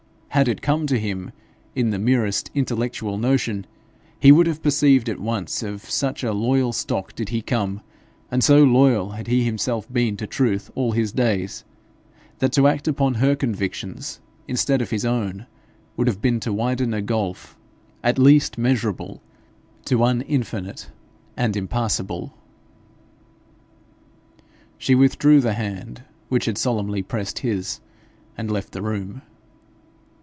Had 0.35 0.47
it 0.47 0.61
come 0.61 0.87
to 0.87 0.97
him 0.97 1.33
as 1.75 1.83
the 1.91 1.99
merest 1.99 2.49
intellectual 2.55 3.17
notion, 3.17 3.67
he 4.17 4.31
would 4.31 4.47
have 4.47 4.63
perceived 4.63 5.09
at 5.09 5.19
once, 5.19 5.61
of 5.61 5.81
such 5.83 6.23
a 6.23 6.31
loyal 6.31 6.71
stock 6.71 7.13
did 7.13 7.27
he 7.29 7.41
come, 7.41 7.81
and 8.31 8.41
so 8.41 8.63
loyal 8.63 9.09
had 9.11 9.27
he 9.27 9.43
himself 9.43 9.91
been 9.91 10.15
to 10.15 10.25
truth 10.25 10.71
all 10.73 10.93
his 10.93 11.11
days, 11.11 11.65
that 12.39 12.53
to 12.53 12.65
act 12.65 12.87
upon 12.87 13.15
her 13.15 13.35
convictions 13.35 14.21
instead 14.47 14.81
of 14.81 14.89
his 14.89 15.03
own 15.03 15.47
would 15.97 16.07
have 16.07 16.21
been 16.21 16.39
to 16.39 16.53
widen 16.53 16.93
a 16.93 17.01
gulf 17.01 17.57
at 18.01 18.17
least 18.17 18.57
measurable, 18.57 19.21
to 19.83 19.97
one 19.97 20.21
infinite 20.21 20.89
and 21.35 21.57
impassable. 21.57 22.33
She 24.77 24.95
withdrew 24.95 25.41
the 25.41 25.55
hand 25.55 26.03
which 26.29 26.45
had 26.45 26.57
solemnly 26.57 27.01
pressed 27.03 27.39
his, 27.39 27.81
and 28.37 28.49
left 28.49 28.71
the 28.71 28.81
room. 28.81 29.23